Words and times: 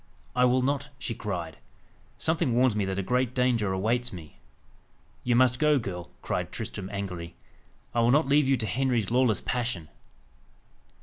"I 0.35 0.45
will 0.45 0.63
not!" 0.63 0.89
she 0.97 1.13
cried. 1.13 1.57
"Something 2.17 2.55
warns 2.55 2.75
me 2.75 2.85
that 2.85 2.97
a 2.97 3.03
great 3.03 3.35
danger 3.35 3.71
awaits 3.71 4.11
me." 4.11 4.39
"You 5.23 5.35
must 5.35 5.59
go, 5.59 5.77
girl," 5.77 6.09
cried 6.23 6.51
Tristram 6.51 6.89
angrily. 6.91 7.35
"I 7.93 7.99
will 7.99 8.09
not 8.09 8.27
leave 8.27 8.49
you 8.49 8.57
to 8.57 8.65
Henry's 8.65 9.11
lawless 9.11 9.41
passion." 9.41 9.89